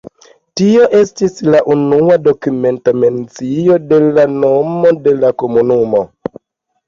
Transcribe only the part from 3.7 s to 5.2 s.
de la nomo de